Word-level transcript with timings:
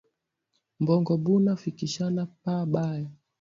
Bongo 0.85 1.13
buna 1.23 1.51
fikishanaka 1.61 2.31
pa 2.43 2.55
baya 2.71 3.09